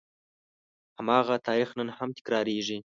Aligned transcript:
هماغه 0.99 1.35
تاریخ 1.47 1.69
نن 1.79 1.89
هم 1.97 2.09
تکرارېږي. 2.17 2.77